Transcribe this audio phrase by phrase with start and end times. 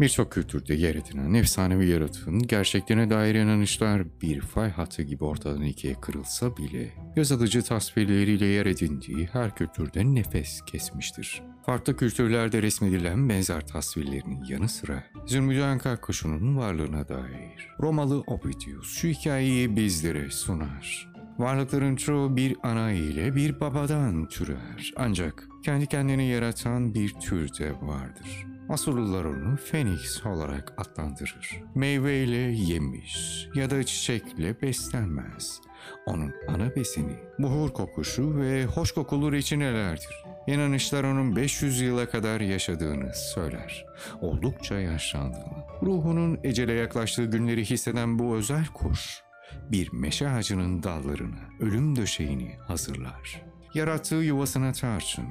[0.00, 5.94] Birçok kültürde yer edinen efsanevi yaratığın gerçekliğine dair inanışlar bir fay hattı gibi ortadan ikiye
[5.94, 11.42] kırılsa bile göz alıcı tasvirleriyle yer edindiği her kültürde nefes kesmiştir.
[11.66, 19.76] Farklı kültürlerde resmedilen benzer tasvirlerinin yanı sıra Zümrüt kuşunun varlığına dair Romalı Ovidius şu hikayeyi
[19.76, 21.12] bizlere sunar.
[21.38, 24.92] Varlıkların çoğu bir ana ile bir babadan türer.
[24.96, 28.57] Ancak kendi kendini yaratan bir tür de vardır.
[28.68, 31.62] Asurlular onu Phoenix olarak adlandırır.
[31.74, 35.60] Meyveyle yemiş ya da çiçekle beslenmez.
[36.06, 40.24] Onun ana besini buhur kokuşu ve hoş kokulu reçinelerdir.
[40.46, 43.86] İnanışlar onun 500 yıla kadar yaşadığını söyler.
[44.20, 45.64] Oldukça yaşlandığını.
[45.82, 49.22] Ruhunun ecele yaklaştığı günleri hisseden bu özel kuş
[49.70, 53.42] bir meşe ağacının dallarına ölüm döşeğini hazırlar.
[53.74, 55.26] Yarattığı yuvasına tarçın,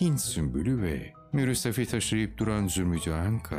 [0.00, 3.58] Hint sümbülü ve mürüsefi taşıyıp duran Zümrüt Anka,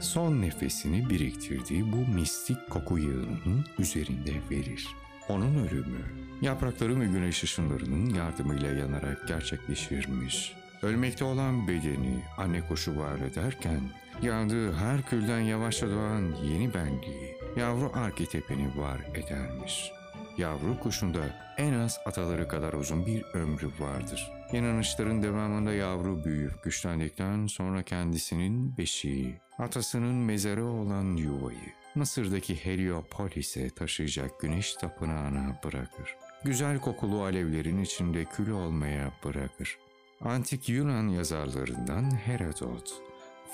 [0.00, 4.88] son nefesini biriktirdiği bu mistik koku yığınının üzerinde verir.
[5.28, 6.04] Onun ölümü,
[6.42, 10.52] yaprakları ve güneş ışınlarının yardımıyla yanarak gerçekleşirmiş.
[10.82, 13.80] Ölmekte olan bedeni anne kuşu var ederken,
[14.22, 19.90] yandığı her külden yavaşça doğan yeni benliği, yavru arketipini var edermiş.
[20.38, 24.35] Yavru kuşunda en az ataları kadar uzun bir ömrü vardır.
[24.52, 34.40] İnanışların devamında yavru büyüyüp güçlendikten sonra kendisinin beşiği, atasının mezarı olan yuvayı, Mısır'daki Heliopolis'e taşıyacak
[34.40, 36.16] güneş tapınağına bırakır.
[36.44, 39.78] Güzel kokulu alevlerin içinde kül olmaya bırakır.
[40.20, 43.02] Antik Yunan yazarlarından Herodot,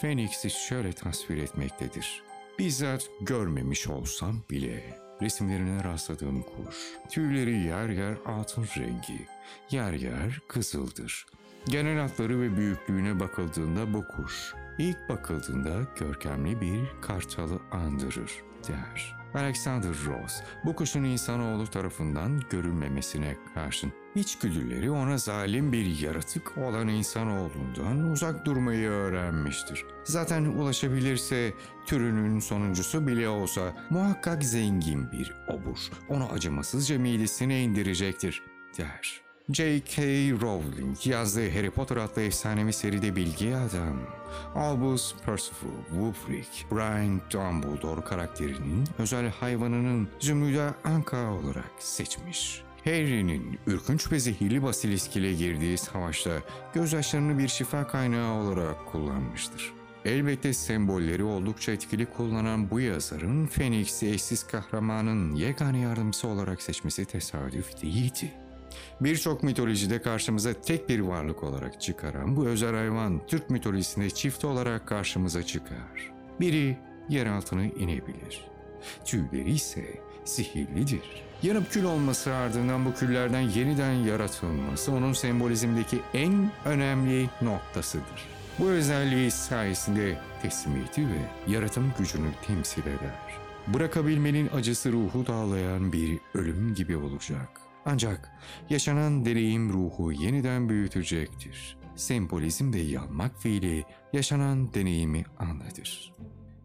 [0.00, 2.22] Phoenix'i şöyle tasvir etmektedir.
[2.58, 6.76] Bizzat görmemiş olsam bile resimlerine rastladığım kuş,
[7.10, 9.26] tüyleri yer yer altın rengi,
[9.70, 11.26] yer yer kızıldır.
[11.68, 18.32] Genel hatları ve büyüklüğüne bakıldığında bu kuş, ilk bakıldığında görkemli bir kartalı andırır
[18.68, 19.21] der.
[19.34, 28.10] Alexander Ross, bu kuşun insanoğlu tarafından görülmemesine karşın içgüdüleri ona zalim bir yaratık olan insanoğlundan
[28.10, 29.84] uzak durmayı öğrenmiştir.
[30.04, 31.52] Zaten ulaşabilirse
[31.86, 35.78] türünün sonuncusu bile olsa muhakkak zengin bir obur.
[36.08, 38.42] Onu acımasızca midesine indirecektir
[38.78, 39.31] der.
[39.52, 40.02] J.K.
[40.30, 43.98] Rowling yazdığı Harry Potter adlı efsanevi seride bilgi adam,
[44.54, 52.62] Albus Percival Wulfric, Brian Dumbledore karakterinin özel hayvanının Zümrüda Anka olarak seçmiş.
[52.84, 56.30] Harry'nin ürkünç ve zehirli basilisk ile girdiği savaşta
[56.74, 59.72] gözyaşlarını bir şifa kaynağı olarak kullanmıştır.
[60.04, 67.82] Elbette sembolleri oldukça etkili kullanan bu yazarın Phoenix'i eşsiz kahramanın yegane yardımcısı olarak seçmesi tesadüf
[67.82, 68.41] değildi.
[69.00, 74.88] Birçok mitolojide karşımıza tek bir varlık olarak çıkaran bu özel hayvan Türk mitolojisinde çift olarak
[74.88, 76.12] karşımıza çıkar.
[76.40, 76.78] Biri
[77.08, 78.44] yer altına inebilir.
[79.04, 81.22] Tüyleri ise sihirlidir.
[81.42, 88.28] Yanıp kül olması ardından bu küllerden yeniden yaratılması onun sembolizmdeki en önemli noktasıdır.
[88.58, 93.42] Bu özelliği sayesinde teslimiyeti ve yaratım gücünü temsil eder.
[93.66, 97.48] Bırakabilmenin acısı ruhu dağlayan bir ölüm gibi olacak.
[97.84, 98.30] Ancak
[98.70, 101.76] yaşanan deneyim ruhu yeniden büyütecektir.
[101.96, 106.12] Sembolizm ve yanmak fiili yaşanan deneyimi anlatır.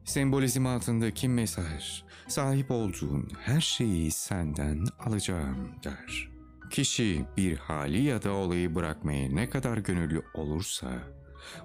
[0.03, 6.29] Sembolizm altındaki mesaj, sahip olduğun her şeyi senden alacağım der.
[6.69, 10.87] Kişi bir hali ya da olayı bırakmaya ne kadar gönüllü olursa,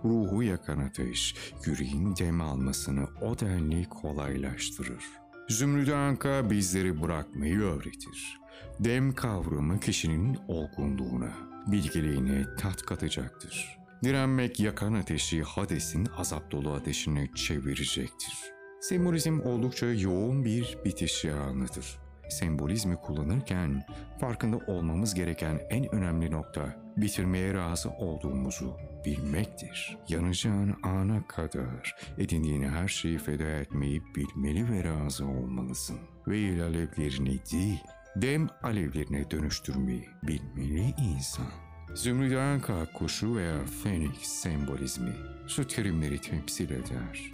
[0.05, 1.35] ruhu yakan ateş,
[1.67, 5.05] yüreğin dem almasını o denli kolaylaştırır.
[5.49, 8.42] Zümrüt Anka bizleri bırakmayı öğretir.
[8.81, 11.33] Dem kavramı kişinin olgunluğuna,
[11.67, 13.79] bilgeliğine tat katacaktır.
[14.05, 18.35] Direnmek yakan ateşi Hades'in azap dolu ateşine çevirecektir.
[18.81, 21.99] Sembolizm oldukça yoğun bir bitiş anıdır.
[22.29, 23.83] Sembolizmi kullanırken
[24.21, 29.99] farkında olmamız gereken en önemli nokta bitirmeye razı olduğumuzu bilmektir.
[30.09, 35.99] Yanacağın ana kadar edindiğin her şeyi feda etmeyi bilmeli ve razı olmalısın.
[36.29, 37.81] Ve il alevlerini değil,
[38.17, 41.53] dem alevlerine dönüştürmeyi bilmeli insan.
[41.95, 45.13] Zümrüt Anka kuşu veya Phoenix sembolizmi
[45.49, 47.33] şu terimleri temsil eder.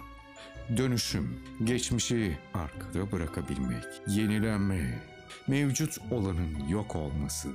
[0.77, 5.03] Dönüşüm, geçmişi arkada bırakabilmek, yenilenme,
[5.47, 7.49] mevcut olanın yok olması,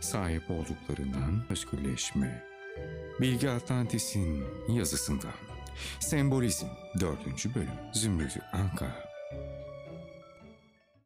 [0.00, 2.44] sahip olduklarından özgürleşme.
[3.20, 5.34] Bilgi Atlantis'in yazısından.
[6.00, 6.66] Sembolizm
[7.00, 7.54] 4.
[7.54, 9.13] bölüm Zümrüt Anka